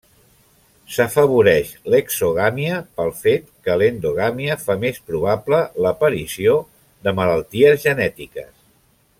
[0.93, 6.57] S'afavoreix l'exogàmia pel fet que l'endogàmia fa més probable l'aparició
[7.09, 8.53] de malalties genètiques.